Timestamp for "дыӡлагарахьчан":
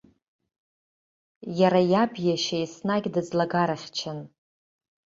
3.13-4.19